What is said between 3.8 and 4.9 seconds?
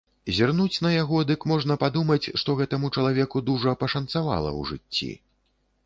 пашанцавала ў